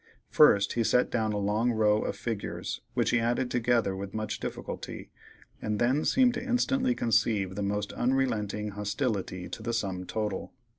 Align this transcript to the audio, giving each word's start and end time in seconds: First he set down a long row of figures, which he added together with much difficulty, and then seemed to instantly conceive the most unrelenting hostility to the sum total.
First 0.31 0.73
he 0.73 0.83
set 0.83 1.11
down 1.11 1.31
a 1.31 1.37
long 1.37 1.69
row 1.73 2.01
of 2.01 2.15
figures, 2.15 2.81
which 2.95 3.11
he 3.11 3.19
added 3.19 3.51
together 3.51 3.95
with 3.95 4.15
much 4.15 4.39
difficulty, 4.39 5.11
and 5.61 5.77
then 5.77 6.05
seemed 6.05 6.33
to 6.33 6.43
instantly 6.43 6.95
conceive 6.95 7.53
the 7.53 7.61
most 7.61 7.93
unrelenting 7.93 8.69
hostility 8.69 9.47
to 9.49 9.61
the 9.61 9.73
sum 9.73 10.05
total. 10.07 10.53